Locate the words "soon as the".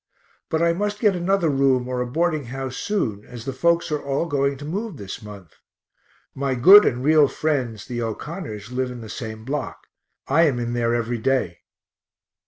2.75-3.53